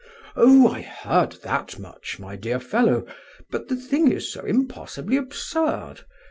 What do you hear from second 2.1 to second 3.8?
my dear fellow! But the